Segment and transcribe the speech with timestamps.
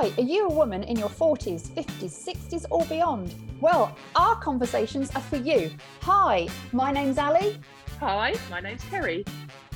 [0.00, 3.34] Hi, are you a woman in your 40s, 50s, 60s, or beyond?
[3.60, 5.72] Well, our conversations are for you.
[6.02, 7.58] Hi, my name's Ali.
[7.98, 9.24] Hi, my name's Kerry.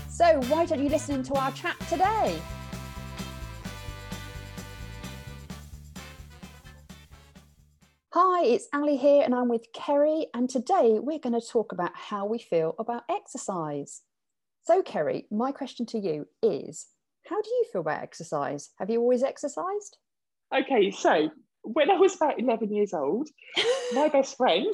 [0.09, 2.41] So, why don't you listen to our chat today?
[8.11, 10.29] Hi, it's Ali here, and I'm with Kerry.
[10.35, 14.03] And today we're going to talk about how we feel about exercise.
[14.63, 16.87] So, Kerry, my question to you is
[17.29, 18.71] How do you feel about exercise?
[18.79, 19.99] Have you always exercised?
[20.55, 21.31] Okay, so
[21.63, 23.29] when I was about 11 years old,
[23.95, 24.73] my best friend.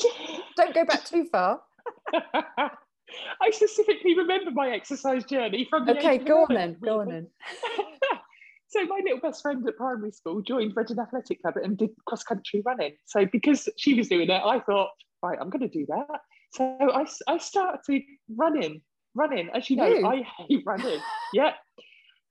[0.56, 1.60] Don't go back too far.
[2.12, 6.76] I specifically remember my exercise journey from the Okay, go on 11, then.
[6.82, 7.26] Go on then.
[8.68, 12.22] so my little best friend at primary school joined Reading Athletic Club and did cross
[12.22, 12.94] country running.
[13.06, 14.90] So because she was doing it, I thought,
[15.22, 16.20] right, I'm going to do that.
[16.52, 18.02] So I, I started
[18.34, 18.82] running,
[19.14, 19.48] running.
[19.54, 20.06] As you know, You?
[20.06, 21.00] I hate running.
[21.32, 21.52] yeah.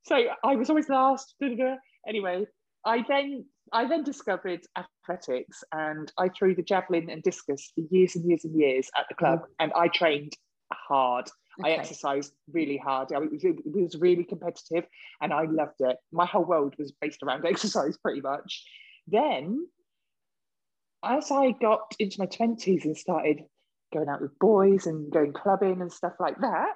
[0.04, 1.36] So I was always last.
[1.42, 1.76] da, da, da.
[2.08, 2.46] Anyway,
[2.88, 8.16] I then I then discovered athletics and I threw the javelin and discus for years
[8.16, 9.26] and years and years at the mm-hmm.
[9.26, 10.34] club, and I trained
[10.72, 11.30] hard.
[11.64, 13.12] I exercised really hard.
[13.12, 14.86] I- It was, really competitive
[15.22, 15.98] and I loved it.
[16.12, 18.64] My whole world was based around exercise pretty much.
[19.08, 19.68] Then,
[21.04, 23.42] as I got into my 20s and started
[23.94, 26.74] going out with boys and going clubbing and stuff like that,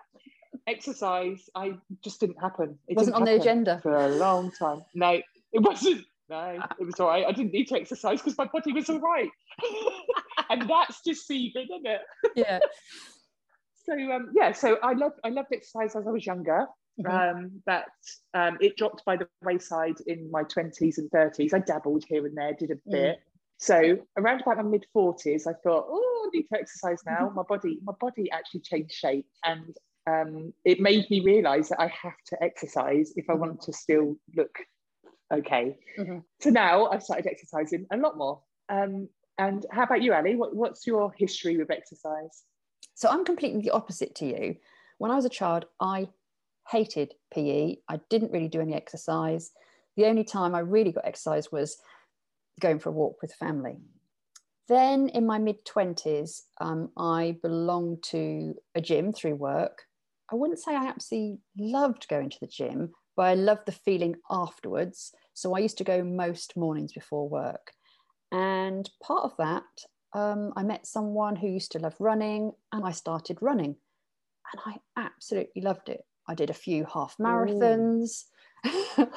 [0.67, 2.79] exercise, I just didn't happen.
[2.87, 3.79] It Wasn't on the agenda.
[3.81, 4.83] For a long time.
[4.93, 5.21] No,
[5.53, 6.05] it wasn't.
[6.29, 7.25] No, it was all right.
[7.27, 9.29] I didn't need to exercise because my body was all right.
[10.49, 12.01] and that's deceiving, isn't it?
[12.35, 12.59] Yeah.
[13.83, 16.67] So um, yeah, so I loved I loved exercise as I was younger.
[17.03, 17.31] Mhm.
[17.31, 17.87] Um, but
[18.35, 21.51] um, it dropped by the wayside in my twenties and thirties.
[21.53, 22.91] I dabbled here and there, did a Mm.
[22.91, 23.19] bit.
[23.57, 27.25] So around about my mid forties, I thought, oh, I need to exercise now.
[27.25, 27.35] Mm-hmm.
[27.37, 31.87] My body, my body actually changed shape, and um, it made me realise that I
[31.87, 33.39] have to exercise if I Mhm.
[33.39, 34.55] want to still look
[35.31, 35.77] okay.
[35.97, 36.23] Mhm.
[36.39, 38.41] So now I've started exercising a lot more.
[38.69, 40.35] Um, and how about you, Ali?
[40.35, 42.43] What, what's your history with exercise?
[42.93, 44.55] So I'm completely the opposite to you.
[44.97, 46.09] When I was a child, I
[46.69, 47.77] hated PE.
[47.87, 49.51] I didn't really do any exercise.
[49.97, 51.77] The only time I really got exercise was
[52.59, 53.77] going for a walk with family.
[54.67, 59.83] Then in my mid 20s, um, I belonged to a gym through work.
[60.31, 64.15] I wouldn't say I absolutely loved going to the gym, but I love the feeling
[64.31, 65.13] afterwards.
[65.35, 67.71] So I used to go most mornings before work.
[68.31, 69.61] And part of that,
[70.19, 73.75] um, I met someone who used to love running and I started running.
[74.51, 76.01] And I absolutely loved it.
[76.27, 78.23] I did a few half marathons.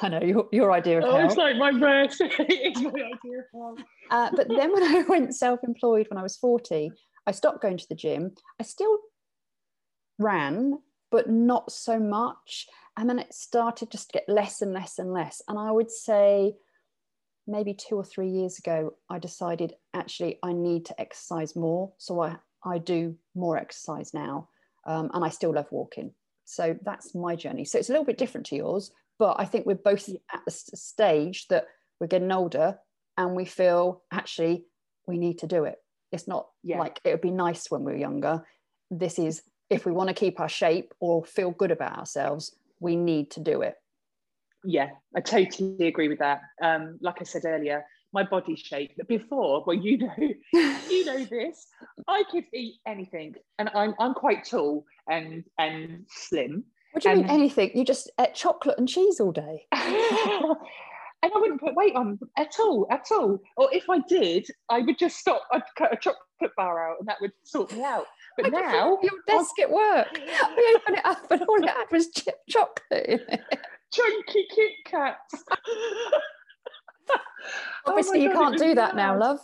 [0.03, 1.25] I know your, your idea of Oh, hell.
[1.25, 2.17] it's like my verse.
[2.21, 3.75] it's my idea of hell.
[4.11, 6.91] Uh, but then when I went self employed when I was 40,
[7.25, 8.35] I stopped going to the gym.
[8.59, 8.99] I still
[10.19, 10.77] ran,
[11.09, 12.67] but not so much.
[12.97, 15.41] And then it started just to get less and less and less.
[15.47, 16.55] And I would say
[17.47, 21.91] maybe two or three years ago, I decided actually I need to exercise more.
[21.97, 24.49] So I, I do more exercise now.
[24.87, 26.11] Um, and I still love walking.
[26.45, 27.65] So that's my journey.
[27.65, 30.51] So it's a little bit different to yours, but I think we're both at the
[30.51, 31.65] stage that
[31.99, 32.77] we're getting older
[33.17, 34.65] and we feel actually
[35.07, 35.79] we need to do it.
[36.11, 36.79] It's not Yeah.
[36.79, 38.45] like it would be nice when we were younger.
[38.91, 39.41] This is
[39.71, 43.39] if we want to keep our shape or feel good about ourselves, we need to
[43.39, 43.75] do it.
[44.63, 46.41] Yeah, I totally agree with that.
[46.61, 50.13] Um, like I said earlier, my body shape but before, well, you know,
[50.89, 51.67] you know this.
[52.07, 56.63] I could eat anything, and I'm I'm quite tall and and slim,
[56.93, 57.71] What do you mean anything?
[57.75, 59.67] You just ate chocolate and cheese all day.
[61.25, 63.39] and I wouldn't put weight on at all, at all.
[63.57, 65.41] Or if I did, I would just stop.
[65.51, 68.05] I'd cut a chocolate bar out, and that would sort me out.
[68.37, 70.07] But I now, your desk at work.
[70.57, 73.41] We opened it up and all it had was chip chocolate in it.
[73.91, 75.43] chunky Kit Kats.
[77.87, 79.39] Oh Obviously, you God, can't do that now, love.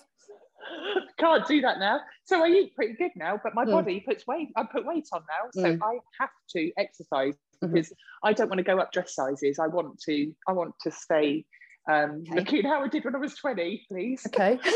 [1.19, 1.99] Can't do that now.
[2.25, 3.71] So I eat pretty good now, but my Mm.
[3.71, 4.49] body puts weight.
[4.55, 5.79] I put weight on now, so Mm.
[5.83, 7.73] I have to exercise Mhm.
[7.73, 7.93] because
[8.23, 9.59] I don't want to go up dress sizes.
[9.59, 10.33] I want to.
[10.47, 11.45] I want to stay.
[11.89, 12.35] Um, Okay.
[12.35, 14.25] Looking how I did when I was twenty, please.
[14.27, 14.59] Okay.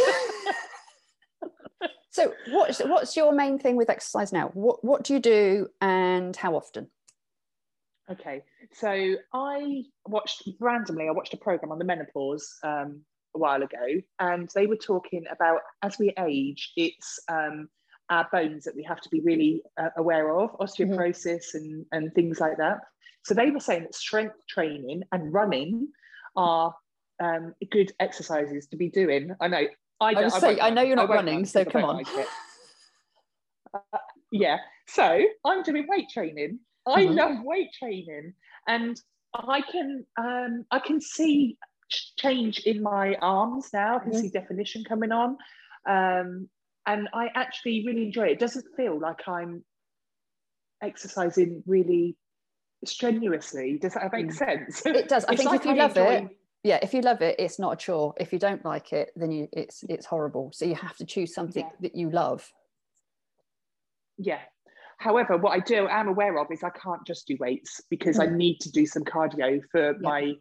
[2.09, 4.49] so, what's what's your main thing with exercise now?
[4.53, 6.87] What what do you do and how often?
[8.09, 11.07] Okay, so I watched randomly.
[11.07, 13.01] I watched a program on the menopause um,
[13.35, 17.67] a while ago, and they were talking about as we age, it's um,
[18.11, 22.39] our bones that we have to be really uh, aware of, osteoporosis and and things
[22.39, 22.81] like that.
[23.23, 25.87] So they were saying that strength training and running
[26.35, 26.75] are
[27.19, 29.35] um, good exercises to be doing.
[29.39, 29.61] I know.
[30.01, 31.97] I, I say, I know you're not running, run so come on.
[31.97, 32.07] like.
[33.73, 33.97] Uh,
[34.31, 34.57] yeah.
[34.87, 36.59] So I'm doing weight training.
[36.85, 37.15] I Mhm.
[37.15, 38.33] love weight training,
[38.67, 38.99] and
[39.33, 41.57] I can um, I can see
[42.17, 43.97] change in my arms now.
[43.97, 44.21] I can Mhm.
[44.21, 45.37] see definition coming on.
[45.87, 46.49] Um,
[46.87, 48.31] and I actually really enjoy it.
[48.33, 49.63] It doesn't feel like I'm
[50.81, 52.15] exercising really
[52.85, 53.77] strenuously.
[53.79, 54.33] Does that make Mm.
[54.33, 54.85] sense?
[54.85, 55.25] It does.
[55.25, 57.59] I think like if you I love enjoy- it, yeah, if you love it, it's
[57.59, 58.15] not a chore.
[58.19, 60.49] If you don't like it, then you it's it's horrible.
[60.51, 61.75] So you have to choose something Yeah.
[61.81, 62.51] that you love.
[64.17, 64.39] Yeah.
[64.97, 68.25] However, what I do am aware of is I can't just do weights because I
[68.25, 70.33] need to do some cardio for my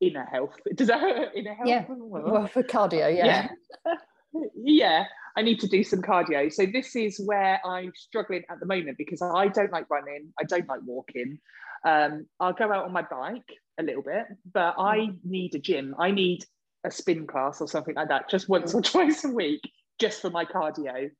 [0.00, 0.56] inner health.
[0.74, 1.28] Does that hurt?
[1.36, 1.68] Inner health?
[1.68, 1.84] Yeah.
[1.88, 3.48] Well, for cardio, yeah.
[3.86, 3.94] yeah.
[4.56, 5.04] yeah,
[5.36, 6.52] I need to do some cardio.
[6.52, 10.42] So this is where I'm struggling at the moment because I don't like running, I
[10.44, 11.38] don't like walking.
[11.86, 13.46] Um, I'll go out on my bike
[13.80, 15.94] a little bit, but I need a gym.
[15.98, 16.44] I need
[16.84, 19.62] a spin class or something like that, just once or twice a week,
[19.98, 21.10] just for my cardio.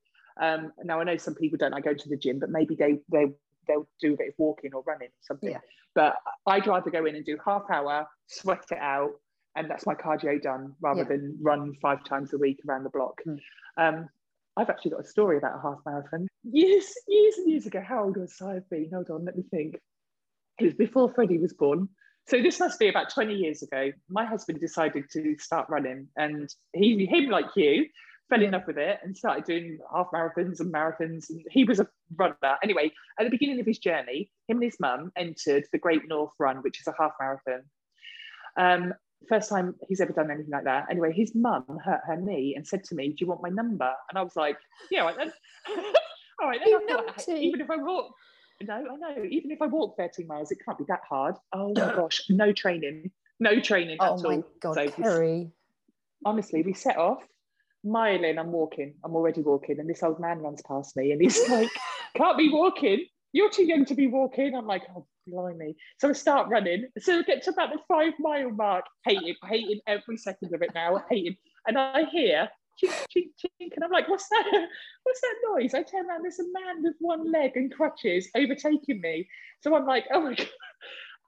[0.40, 2.98] Um, now I know some people don't like going to the gym, but maybe they
[3.10, 3.26] they
[3.66, 5.50] they'll do a bit of walking or running or something.
[5.50, 5.58] Yeah.
[5.94, 6.16] But
[6.46, 9.10] I'd rather go in and do half hour, sweat it out,
[9.56, 11.08] and that's my cardio done rather Yeah.
[11.08, 13.20] than run five times a week around the block.
[13.26, 13.38] Mm.
[13.76, 14.08] Um,
[14.56, 16.28] I've actually got a story about a half marathon.
[16.44, 17.80] Years, years and years ago.
[17.80, 18.90] How old was I have been?
[18.92, 19.78] Hold on, let me think.
[20.58, 21.88] It was before Freddie was born.
[22.30, 23.90] So this must be about 20 years ago.
[24.08, 27.86] My husband decided to start running, and he, him like you,
[28.28, 31.28] fell in love with it and started doing half marathons and marathons.
[31.28, 32.36] And he was a runner.
[32.62, 36.30] Anyway, at the beginning of his journey, him and his mum entered the Great North
[36.38, 37.64] Run, which is a half marathon.
[38.56, 38.94] Um,
[39.28, 40.86] first time he's ever done anything like that.
[40.88, 43.92] Anyway, his mum hurt her knee and said to me, "Do you want my number?"
[44.08, 44.56] And I was like,
[44.88, 45.32] "Yeah, all right then."
[46.40, 46.68] all right then.
[46.68, 48.14] You I thought, even if I walk,
[48.62, 49.24] no, I know.
[49.28, 51.36] Even if I walk 13 miles, it can't be that hard.
[51.52, 54.46] Oh my gosh, no training, no training Oh at my all.
[54.60, 55.52] god, So Kerry.
[56.24, 57.22] honestly, we set off.
[57.82, 58.94] Mile in, I'm walking.
[59.02, 61.70] I'm already walking, and this old man runs past me, and he's like,
[62.14, 63.06] "Can't be walking.
[63.32, 66.88] You're too young to be walking." I'm like, "Oh, blimey!" So I start running.
[66.98, 70.72] So I get to about the five mile mark, hating, hating every second of it
[70.74, 71.36] now, hating.
[71.66, 72.50] And I hear
[72.82, 73.30] chink, chink,
[73.60, 74.44] chink, and I'm like, "What's that?
[75.02, 76.22] What's that noise?" I turn around.
[76.22, 79.28] There's a man with one leg and crutches overtaking me.
[79.60, 80.48] So I'm like, "Oh my god!"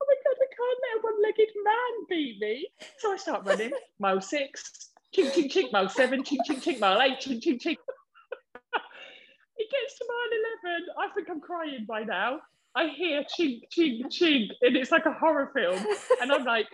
[0.02, 2.68] Oh my god, I can't let a one-legged man beat me.
[2.98, 3.70] So I start running.
[4.00, 7.76] Mile six, chink, chink, chink, mile seven, chink, chink, chink, mile eight, chink, chink, chink.
[9.56, 10.86] it gets to mile 11.
[10.98, 12.40] I think I'm crying by now.
[12.74, 15.84] I hear chink, chink, chink, and it's like a horror film.
[16.20, 16.66] And I'm like,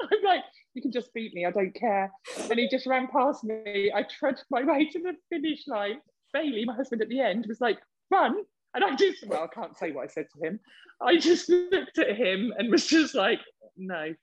[0.00, 2.12] I'm like, you can just beat me, I don't care.
[2.48, 3.90] And he just ran past me.
[3.94, 6.00] I trudged my way to the finish line.
[6.32, 7.78] Bailey, my husband at the end, was like,
[8.10, 8.42] run.
[8.74, 10.60] And I just, well, I can't say what I said to him.
[11.00, 13.40] I just looked at him and was just like,
[13.76, 14.14] no.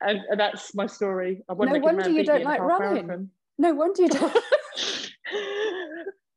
[0.00, 1.42] And, and that's my story.
[1.48, 3.30] I No wonder you don't like running.
[3.58, 4.38] No wonder you don't.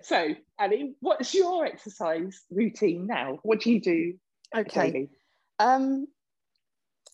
[0.02, 3.40] so, Ali, what's your exercise routine now?
[3.44, 4.14] What do you do
[4.56, 4.92] okay.
[4.92, 5.10] daily?
[5.60, 6.08] Um,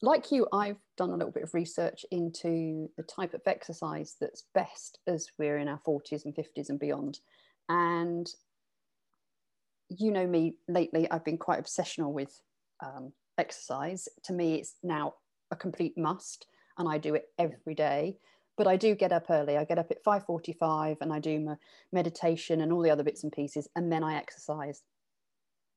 [0.01, 4.45] like you, I've done a little bit of research into the type of exercise that's
[4.53, 7.19] best as we're in our 40s and 50s and beyond.
[7.69, 8.27] And
[9.89, 12.39] you know me, lately I've been quite obsessional with
[12.83, 14.07] um, exercise.
[14.24, 15.15] To me, it's now
[15.51, 16.47] a complete must,
[16.77, 18.18] and I do it every day.
[18.57, 19.57] But I do get up early.
[19.57, 21.56] I get up at 5:45 and I do my
[21.91, 24.81] meditation and all the other bits and pieces, and then I exercise.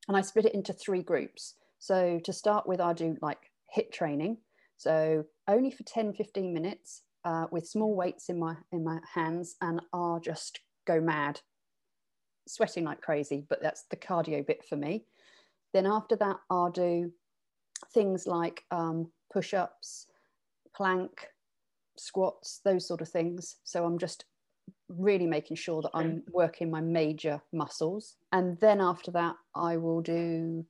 [0.06, 1.54] And I split it into three groups.
[1.78, 4.38] So to start with, I do like HIIT training.
[4.78, 9.56] So only for 10, 15 minutes uh, with small weights in my in my hands,
[9.60, 11.40] and I'll just go mad,
[12.46, 13.44] sweating like crazy.
[13.48, 15.04] But that's the cardio bit for me.
[15.74, 17.12] Then after that, I'll do
[17.92, 20.06] things like um, push-ups,
[20.74, 21.28] plank,
[21.96, 23.56] squats, those sort of things.
[23.64, 24.24] So I'm just
[24.88, 28.16] really making sure that I'm working my major muscles.
[28.32, 30.64] And then after that, I will do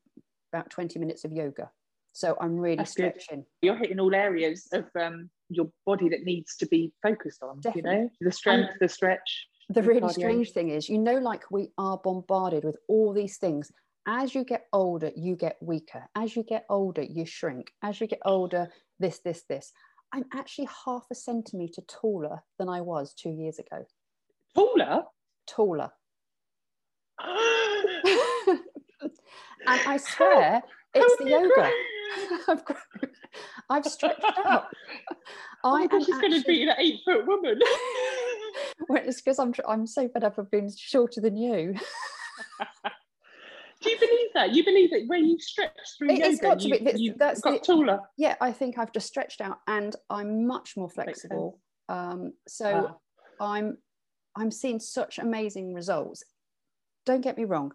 [0.52, 1.70] about 20 minutes of yoga.
[2.18, 3.14] So I'm really That's good.
[3.20, 3.44] stretching.
[3.62, 7.82] You're hitting all areas of um, your body that needs to be focused on, you
[7.82, 7.90] know?
[7.90, 8.10] Definitely.
[8.20, 9.46] The strength, the stretch.
[9.68, 10.12] The the really cardio.
[10.14, 13.70] strange thing is, you know, like we are bombarded with all these things.
[14.08, 16.08] As you get older, you get weaker.
[16.16, 17.70] As you get older, you shrink.
[17.84, 18.66] As you get older,
[18.98, 19.72] this, this, this.
[20.12, 23.86] I'm actually half a centimeter taller than I was two years ago.
[24.56, 25.04] Taller?
[25.46, 25.90] Taller.
[29.68, 30.62] and I swear
[30.94, 31.70] it's the yoga.
[32.48, 32.80] I've grown.
[33.70, 34.66] I've stretched out.
[35.64, 37.58] Oh I am she's going to be an eight foot woman.
[38.88, 41.74] Well, it's because I'm I'm so fed up of being shorter than you.
[43.80, 44.52] Do you believe that?
[44.54, 47.00] You believe that when you stretch through It- yoga, it's got to you, be- that's-
[47.00, 48.00] you that's got the- taller?
[48.16, 51.60] Yeah, I think I've just stretched out, and I'm much more flexible.
[51.88, 52.98] Um, so
[53.40, 53.54] Ah.
[53.54, 53.78] I'm
[54.36, 56.22] I'm seeing such amazing results.
[57.04, 57.72] Don't get me wrong.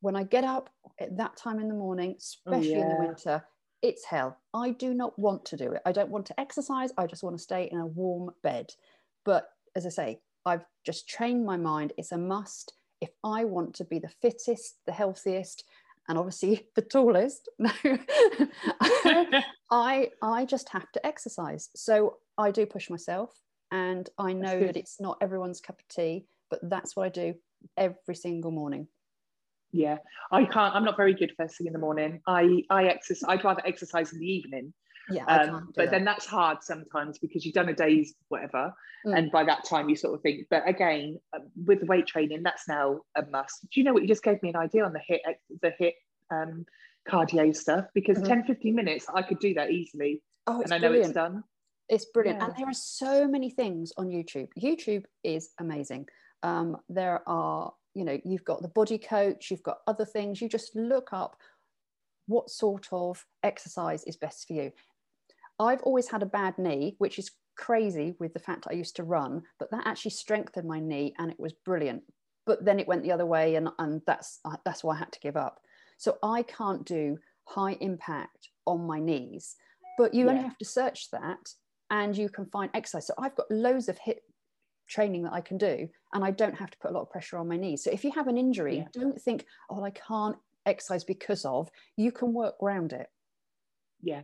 [0.00, 3.44] When I get up at that time in the morning, especially in the Oh, winter,
[3.82, 4.38] it's hell.
[4.54, 5.82] I do not want to do it.
[5.84, 6.92] I don't want to exercise.
[6.96, 8.72] I just want to stay in a warm bed.
[9.24, 11.92] But as I say, I've just trained my mind.
[11.98, 12.74] It's a must.
[13.00, 15.64] If I want to be the fittest, the healthiest,
[16.08, 17.72] and obviously the tallest, no,
[19.70, 21.68] I I just have to exercise.
[21.74, 26.26] So I do push myself, and I know that it's not everyone's cup of tea,
[26.50, 27.34] but that's what I do
[27.76, 28.88] every single morning
[29.72, 29.96] yeah
[30.30, 33.44] i can't i'm not very good first thing in the morning i i exercise i'd
[33.44, 34.72] rather exercise in the evening
[35.10, 35.90] yeah um, but that.
[35.90, 38.72] then that's hard sometimes because you've done a day's whatever
[39.04, 39.16] mm.
[39.16, 42.42] and by that time you sort of think but again uh, with the weight training
[42.42, 44.92] that's now a must do you know what you just gave me an idea on
[44.92, 45.94] the HIIT the HIIT
[46.30, 46.64] um,
[47.08, 48.28] cardio stuff because mm-hmm.
[48.28, 51.06] 10 15 minutes i could do that easily oh, and i know brilliant.
[51.06, 51.42] it's done
[51.88, 52.46] it's brilliant yeah.
[52.46, 56.06] and there are so many things on youtube youtube is amazing
[56.44, 60.48] um, there are you know you've got the body coach you've got other things you
[60.48, 61.36] just look up
[62.26, 64.72] what sort of exercise is best for you.
[65.58, 69.04] I've always had a bad knee which is crazy with the fact i used to
[69.04, 72.02] run but that actually strengthened my knee and it was brilliant.
[72.44, 75.20] But then it went the other way and, and that's that's why i had to
[75.20, 75.60] give up.
[75.98, 79.56] So i can't do high impact on my knees
[79.98, 80.30] but you yeah.
[80.30, 81.50] only have to search that
[81.90, 83.06] and you can find exercise.
[83.06, 84.20] So i've got loads of HIIT
[84.88, 87.38] training that I can do, and I don't have to put a lot of pressure
[87.38, 87.84] on my knees.
[87.84, 88.88] So if you have an injury, yeah.
[88.92, 90.36] don't think, oh, I can't
[90.66, 91.70] exercise because of.
[91.96, 93.08] You can work around it.
[94.02, 94.22] Yeah,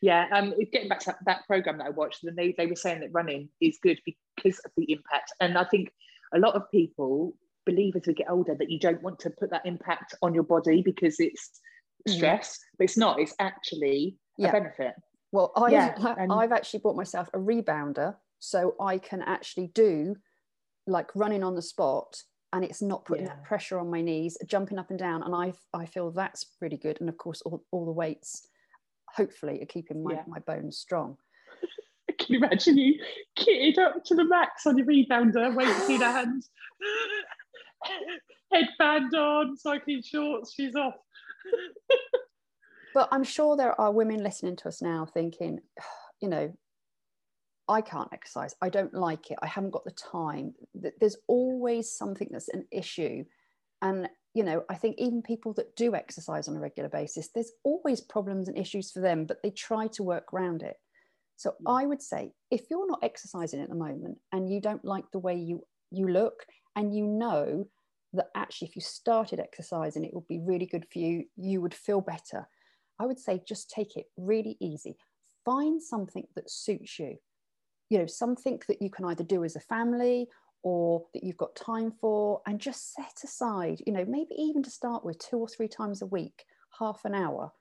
[0.00, 0.26] yeah.
[0.32, 3.00] Um, getting back to that, that program that I watched, then they they were saying
[3.00, 5.92] that running is good because of the impact, and I think
[6.32, 7.34] a lot of people
[7.66, 10.42] believe as we get older that you don't want to put that impact on your
[10.42, 11.60] body because it's
[12.08, 12.16] mm.
[12.16, 12.60] stress, mm.
[12.78, 13.20] but it's not.
[13.20, 14.48] It's actually yeah.
[14.48, 14.94] a benefit.
[15.32, 15.94] Well, I've, yeah,
[16.30, 20.16] I've actually bought myself a rebounder so I can actually do
[20.86, 23.34] like running on the spot and it's not putting yeah.
[23.34, 25.22] that pressure on my knees, jumping up and down.
[25.22, 27.00] And I, I feel that's really good.
[27.00, 28.48] And of course, all, all the weights
[29.14, 30.22] hopefully are keeping my, yeah.
[30.26, 31.16] my bones strong.
[32.08, 32.94] I can you imagine you
[33.38, 36.42] kitted up to the max on your rebounder, weights in hand,
[38.52, 40.94] headband on, cycling shorts, she's off.
[42.94, 45.60] but I'm sure there are women listening to us now thinking,
[46.20, 46.52] you know,
[47.70, 48.56] I can't exercise.
[48.60, 49.38] I don't like it.
[49.40, 50.54] I haven't got the time.
[50.74, 53.24] There's always something that's an issue.
[53.80, 57.52] And, you know, I think even people that do exercise on a regular basis, there's
[57.62, 60.78] always problems and issues for them, but they try to work around it.
[61.36, 61.54] So.
[61.64, 65.20] I would say if you're not exercising at the moment and you don't like the
[65.20, 65.62] way you,
[65.92, 67.68] you look and you know
[68.14, 71.72] that actually if you started exercising, it would be really good for you, you would
[71.72, 72.48] feel better.
[72.98, 74.96] I would say just take it really easy.
[75.44, 77.16] Find something that suits you
[77.90, 80.28] you know something that you can either do as a family
[80.62, 84.70] or that you've got time for and just set aside you know maybe even to
[84.70, 86.44] start with two or three times a week
[86.78, 87.52] half an hour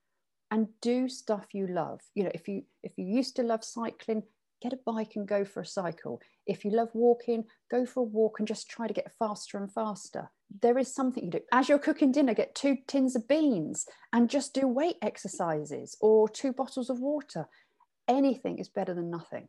[0.51, 2.01] and do stuff you love.
[2.15, 4.23] You know if you if you used to love cycling
[4.61, 6.19] get a bike and go for a cycle.
[6.45, 9.71] If you love walking go for a walk and just try to get faster and
[9.71, 10.31] faster.
[10.61, 11.39] There is something you do.
[11.53, 16.27] As you're cooking dinner get two tins of beans and just do weight exercises or
[16.27, 17.47] two bottles of water.
[18.07, 19.47] Anything is better than nothing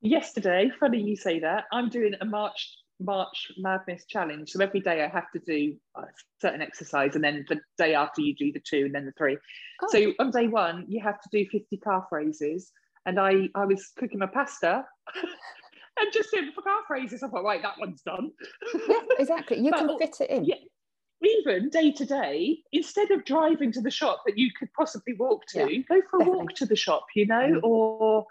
[0.00, 4.50] yesterday, funny you say that, I'm doing a March March Madness challenge.
[4.50, 6.04] So every day I have to do a
[6.40, 9.36] certain exercise, and then the day after you do the two, and then the three.
[9.82, 9.88] Oh.
[9.90, 12.72] So on day one, you have to do 50 calf raises.
[13.04, 14.84] And I, I was cooking my pasta
[15.98, 17.22] and just doing for calf raises.
[17.22, 18.32] I thought, right, that one's done.
[18.88, 19.60] yeah, exactly.
[19.60, 20.44] You can fit it in.
[20.44, 20.56] Yeah,
[21.22, 25.46] even day to day, instead of driving to the shop that you could possibly walk
[25.48, 26.38] to, yeah, go for a definitely.
[26.38, 27.62] walk to the shop, you know, mm.
[27.62, 28.26] or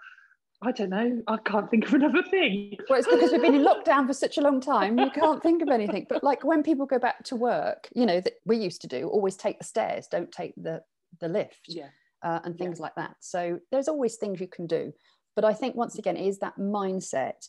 [0.62, 1.22] I don't know.
[1.28, 2.76] I can't think of another thing.
[2.88, 4.98] Well, it's because we've been in lockdown for such a long time.
[4.98, 6.06] You can't think of anything.
[6.08, 9.08] But like when people go back to work, you know, that we used to do,
[9.08, 10.82] always take the stairs, don't take the
[11.20, 11.88] the lift, yeah,
[12.22, 12.82] uh, and things yeah.
[12.84, 13.16] like that.
[13.20, 14.92] So there's always things you can do.
[15.34, 17.48] But I think once again, it is that mindset.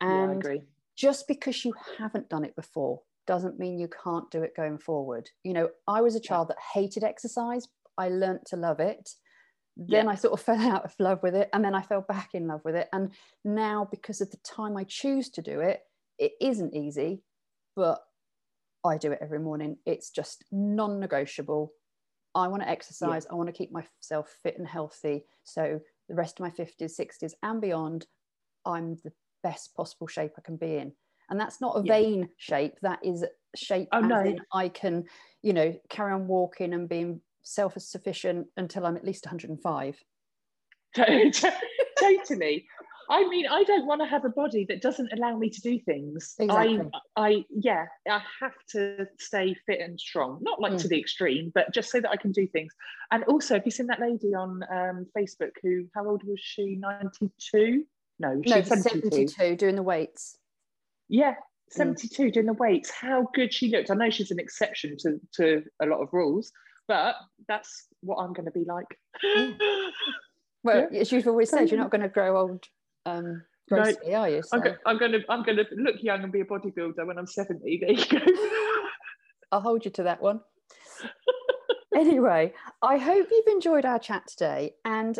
[0.00, 0.60] And yeah,
[0.96, 5.28] just because you haven't done it before doesn't mean you can't do it going forward.
[5.42, 7.66] You know, I was a child that hated exercise.
[7.98, 9.10] I learned to love it
[9.76, 10.10] then yeah.
[10.10, 12.46] I sort of fell out of love with it and then I fell back in
[12.46, 12.88] love with it.
[12.92, 13.10] And
[13.44, 15.80] now, because of the time I choose to do it,
[16.18, 17.22] it isn't easy,
[17.74, 18.00] but
[18.84, 19.78] I do it every morning.
[19.86, 21.72] It's just non negotiable.
[22.34, 23.32] I want to exercise, yeah.
[23.32, 25.24] I want to keep myself fit and healthy.
[25.44, 28.06] So, the rest of my 50s, 60s, and beyond,
[28.66, 29.12] I'm the
[29.42, 30.92] best possible shape I can be in.
[31.30, 31.92] And that's not a yeah.
[31.92, 33.24] vain shape, that is
[33.56, 34.36] shape oh, no.
[34.52, 35.04] I can,
[35.42, 40.02] you know, carry on walking and being self-sufficient until I'm at least 105.
[40.96, 42.66] totally.
[43.10, 45.78] I mean, I don't want to have a body that doesn't allow me to do
[45.78, 46.34] things.
[46.38, 46.80] Exactly.
[47.16, 50.38] I, I, yeah, I have to stay fit and strong.
[50.40, 50.80] Not like Mm.
[50.82, 52.72] to the extreme, but just so that I can do things.
[53.10, 55.86] And also, have you seen that lady on um, Facebook who?
[55.94, 56.76] How old was she?
[56.76, 57.84] Ninety-two?
[58.18, 59.28] No, no, she's seventy-two.
[59.28, 60.38] 72 doing the weights.
[61.08, 61.34] Yeah,
[61.70, 62.90] seventy-two doing the weights.
[62.90, 63.90] How good she looked.
[63.90, 66.50] I know she's an exception to to a lot of rules,
[66.88, 67.16] but
[67.48, 68.98] that's what I'm going to be like.
[70.62, 72.64] Well, as you've always said, you're not going to grow old
[73.06, 74.42] um, No, are you?
[74.42, 77.06] So I'm, go- I'm going to I'm going to look young and be a bodybuilder
[77.06, 77.78] when I'm seventy.
[77.78, 78.18] There you go.
[79.52, 80.40] I'll hold you to that one.
[81.94, 84.74] anyway, I hope you've enjoyed our chat today.
[84.84, 85.18] And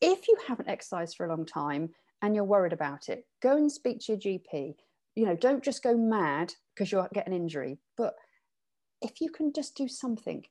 [0.00, 3.70] if you haven't exercised for a long time and you're worried about it, go and
[3.70, 4.74] speak to your GP.
[5.14, 8.14] You know, don't just go mad because you're getting an injury, but
[9.00, 10.44] if you can just do something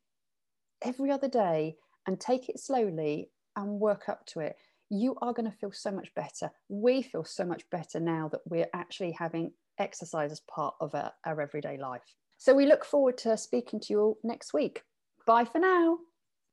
[0.84, 1.76] every other day
[2.08, 4.56] and take it slowly and work up to it,
[4.90, 6.52] you are going to feel so much better.
[6.70, 11.12] We feel so much better now that we're actually having exercise as part of our,
[11.26, 12.16] our everyday life.
[12.38, 14.84] So we look forward to speaking to you all next week.
[15.26, 16.00] Bye for now.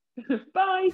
[0.54, 0.90] Bye.